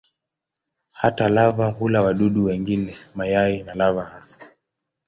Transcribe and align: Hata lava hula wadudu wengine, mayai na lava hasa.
Hata 0.93 1.29
lava 1.29 1.69
hula 1.71 2.01
wadudu 2.01 2.43
wengine, 2.43 2.93
mayai 3.15 3.63
na 3.63 3.73
lava 3.75 4.05
hasa. 4.05 4.37